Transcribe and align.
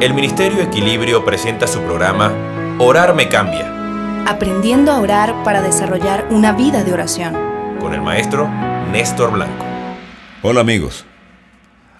el 0.00 0.14
Ministerio 0.14 0.62
Equilibrio 0.62 1.24
presenta 1.24 1.66
su 1.66 1.80
programa 1.80 2.32
Orar 2.78 3.14
me 3.14 3.28
cambia, 3.28 3.76
Aprendiendo 4.26 4.92
a 4.92 5.00
orar 5.00 5.42
para 5.44 5.60
desarrollar 5.62 6.26
una 6.30 6.52
vida 6.52 6.84
de 6.84 6.92
oración. 6.92 7.34
con 7.80 7.94
el 7.94 8.02
maestro 8.02 8.48
Néstor 8.92 9.32
Blanco. 9.32 9.64
Hola 10.42 10.60
amigos. 10.60 11.04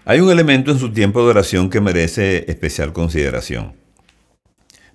Hay 0.05 0.21
un 0.21 0.31
elemento 0.31 0.71
en 0.71 0.79
su 0.79 0.93
tiempo 0.93 1.23
de 1.23 1.31
oración 1.31 1.69
que 1.71 1.81
merece 1.81 2.51
especial 2.51 2.93
consideración. 2.93 3.75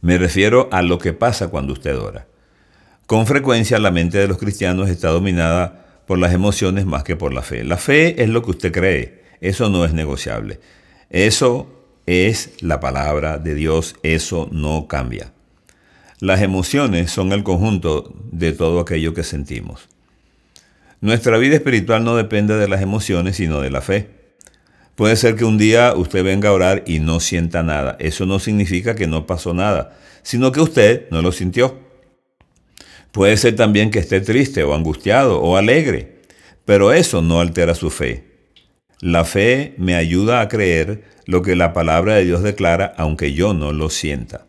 Me 0.02 0.18
refiero 0.18 0.68
a 0.72 0.82
lo 0.82 0.98
que 1.00 1.14
pasa 1.14 1.50
cuando 1.50 1.74
usted 1.74 1.98
ora. 1.98 2.28
Con 3.06 3.28
frecuencia 3.28 3.80
la 3.80 3.92
mente 3.92 4.18
de 4.18 4.28
los 4.28 4.38
cristianos 4.38 4.90
está 4.90 5.10
dominada 5.10 5.86
por 6.08 6.18
las 6.18 6.34
emociones 6.34 6.86
más 6.86 7.04
que 7.04 7.16
por 7.16 7.34
la 7.34 7.42
fe. 7.42 7.64
La 7.64 7.78
fe 7.78 8.22
es 8.22 8.30
lo 8.30 8.42
que 8.42 8.52
usted 8.52 8.72
cree, 8.72 9.24
eso 9.42 9.70
no 9.70 9.86
es 9.86 9.94
negociable. 9.94 10.60
Eso 11.10 11.85
es 12.06 12.52
la 12.62 12.80
palabra 12.80 13.38
de 13.38 13.56
Dios, 13.56 13.96
eso 14.04 14.48
no 14.52 14.88
cambia. 14.88 15.32
Las 16.20 16.42
emociones 16.42 17.12
son 17.12 17.32
el 17.34 17.44
conjunto 17.44 18.14
de 18.32 18.54
todo 18.54 18.80
aquello 18.80 19.14
que 19.14 19.24
sentimos. 19.24 19.90
Nuestra 21.02 21.38
vida 21.38 21.56
espiritual 21.56 22.04
no 22.04 22.16
depende 22.16 22.56
de 22.58 22.68
las 22.68 22.82
emociones, 22.82 23.36
sino 23.36 23.62
de 23.62 23.70
la 23.70 23.82
fe. 23.82 24.10
Puede 24.96 25.18
ser 25.18 25.36
que 25.36 25.44
un 25.44 25.58
día 25.58 25.94
usted 25.94 26.24
venga 26.24 26.50
a 26.50 26.54
orar 26.54 26.84
y 26.88 27.00
no 27.00 27.20
sienta 27.20 27.64
nada. 27.64 27.98
Eso 28.00 28.26
no 28.26 28.40
significa 28.40 28.96
que 28.96 29.08
no 29.08 29.28
pasó 29.28 29.54
nada, 29.54 29.98
sino 30.24 30.52
que 30.52 30.62
usted 30.62 31.08
no 31.12 31.22
lo 31.22 31.32
sintió. 31.32 31.78
Puede 33.12 33.36
ser 33.38 33.56
también 33.56 33.92
que 33.92 34.00
esté 34.00 34.22
triste 34.22 34.64
o 34.64 34.74
angustiado 34.74 35.42
o 35.42 35.58
alegre, 35.58 36.22
pero 36.64 36.94
eso 36.94 37.22
no 37.22 37.40
altera 37.40 37.76
su 37.76 37.90
fe. 37.90 38.35
La 39.02 39.26
fe 39.26 39.76
me 39.78 39.96
ayuda 39.96 40.42
a 40.42 40.48
creer 40.48 41.04
lo 41.26 41.42
que 41.42 41.56
la 41.56 41.74
palabra 41.74 42.16
de 42.16 42.26
Dios 42.26 42.44
declara, 42.44 42.94
aunque 42.98 43.34
yo 43.34 43.54
no 43.54 43.74
lo 43.74 43.90
sienta. 43.90 44.46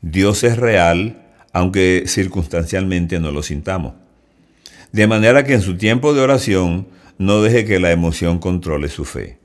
Dios 0.00 0.44
es 0.44 0.56
real, 0.56 1.22
aunque 1.52 2.04
circunstancialmente 2.06 3.20
no 3.20 3.30
lo 3.30 3.42
sintamos. 3.42 3.94
De 4.92 5.06
manera 5.06 5.44
que 5.44 5.54
en 5.54 5.62
su 5.62 5.76
tiempo 5.76 6.14
de 6.14 6.20
oración 6.20 6.86
no 7.18 7.42
deje 7.42 7.64
que 7.64 7.80
la 7.80 7.90
emoción 7.90 8.38
controle 8.38 8.88
su 8.88 9.04
fe. 9.04 9.38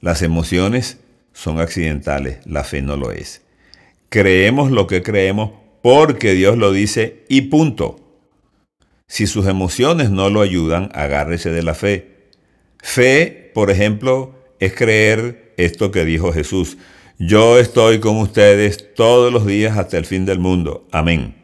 Las 0.00 0.22
emociones 0.22 0.98
son 1.32 1.58
accidentales, 1.60 2.38
la 2.44 2.64
fe 2.64 2.82
no 2.82 2.96
lo 2.96 3.10
es. 3.10 3.42
Creemos 4.08 4.70
lo 4.70 4.86
que 4.86 5.02
creemos 5.02 5.52
porque 5.82 6.32
Dios 6.32 6.56
lo 6.56 6.72
dice 6.72 7.24
y 7.28 7.42
punto. 7.42 8.20
Si 9.08 9.26
sus 9.26 9.46
emociones 9.46 10.10
no 10.10 10.30
lo 10.30 10.40
ayudan, 10.40 10.90
agárrese 10.94 11.50
de 11.50 11.62
la 11.62 11.74
fe. 11.74 12.30
Fe, 12.78 13.45
por 13.56 13.70
ejemplo, 13.70 14.34
es 14.60 14.74
creer 14.74 15.54
esto 15.56 15.90
que 15.90 16.04
dijo 16.04 16.30
Jesús. 16.30 16.76
Yo 17.18 17.58
estoy 17.58 18.00
con 18.00 18.18
ustedes 18.18 18.92
todos 18.94 19.32
los 19.32 19.46
días 19.46 19.78
hasta 19.78 19.96
el 19.96 20.04
fin 20.04 20.26
del 20.26 20.38
mundo. 20.38 20.86
Amén. 20.92 21.36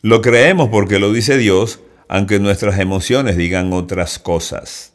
Lo 0.00 0.20
creemos 0.20 0.68
porque 0.70 0.98
lo 0.98 1.12
dice 1.12 1.38
Dios, 1.38 1.78
aunque 2.08 2.40
nuestras 2.40 2.80
emociones 2.80 3.36
digan 3.36 3.72
otras 3.72 4.18
cosas. 4.18 4.94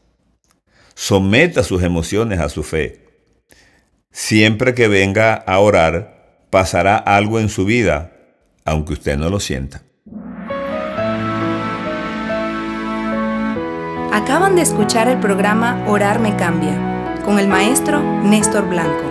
Someta 0.95 1.63
sus 1.63 1.81
emociones 1.81 2.39
a 2.39 2.49
su 2.49 2.63
fe. 2.63 3.05
Siempre 4.11 4.73
que 4.73 4.89
venga 4.89 5.33
a 5.33 5.59
orar, 5.59 6.43
pasará 6.49 6.97
algo 6.97 7.39
en 7.39 7.47
su 7.47 7.63
vida, 7.63 8.11
aunque 8.65 8.91
usted 8.91 9.15
no 9.15 9.29
lo 9.29 9.39
sienta. 9.39 9.86
Acaban 14.17 14.55
de 14.55 14.63
escuchar 14.63 15.07
el 15.09 15.19
programa 15.19 15.85
Orar 15.85 16.19
me 16.19 16.35
cambia 16.35 17.21
con 17.23 17.37
el 17.37 17.47
maestro 17.47 18.01
Néstor 18.23 18.67
Blanco. 18.67 19.03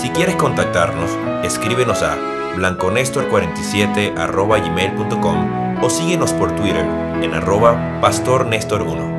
Si 0.00 0.08
quieres 0.08 0.36
contactarnos, 0.36 1.10
escríbenos 1.44 2.02
a 2.02 2.16
blanconestor47 2.56 4.14
gmail.com 4.14 5.84
o 5.84 5.90
síguenos 5.90 6.32
por 6.32 6.56
Twitter 6.56 6.86
en 7.20 7.34
arroba 7.34 8.00
pastornestor1. 8.00 9.13